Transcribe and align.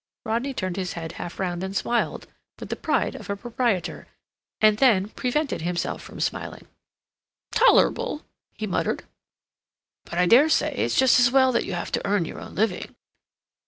Rodney 0.25 0.51
turned 0.55 0.77
his 0.77 0.93
head 0.93 1.11
half 1.21 1.39
round 1.39 1.63
and 1.63 1.77
smiled, 1.77 2.25
with 2.59 2.69
the 2.69 2.75
pride 2.75 3.13
of 3.13 3.29
a 3.29 3.35
proprietor, 3.35 4.07
and 4.59 4.79
then 4.79 5.09
prevented 5.09 5.61
himself 5.61 6.01
from 6.01 6.19
smiling. 6.19 6.67
"Tolerable," 7.51 8.25
he 8.53 8.65
muttered. 8.65 9.03
"But 10.05 10.17
I 10.17 10.25
dare 10.25 10.49
say 10.49 10.73
it's 10.73 10.95
just 10.95 11.19
as 11.19 11.29
well 11.29 11.51
that 11.51 11.65
you 11.65 11.73
have 11.73 11.91
to 11.91 12.07
earn 12.07 12.25
your 12.25 12.39
own 12.39 12.55
living." 12.55 12.95